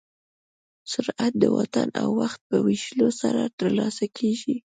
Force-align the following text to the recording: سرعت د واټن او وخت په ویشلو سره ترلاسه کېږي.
سرعت 0.91 1.33
د 1.41 1.43
واټن 1.55 1.89
او 2.01 2.07
وخت 2.21 2.39
په 2.49 2.57
ویشلو 2.65 3.07
سره 3.21 3.41
ترلاسه 3.59 4.05
کېږي. 4.17 4.55